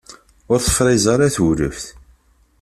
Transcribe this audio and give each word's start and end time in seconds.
Ur 0.51 0.59
tefṛiz 0.61 1.05
ara 1.13 1.33
tewlaft. 1.35 1.85